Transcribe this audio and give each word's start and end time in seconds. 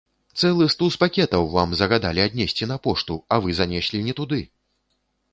Цэлы 0.39 0.65
стус 0.73 0.95
пакетаў 1.01 1.43
вам 1.55 1.75
загадалі 1.81 2.23
аднесці 2.29 2.67
на 2.71 2.77
пошту, 2.87 3.17
а 3.35 3.39
вы 3.43 3.49
занеслі 3.61 4.01
не 4.07 4.13
туды. 4.21 4.41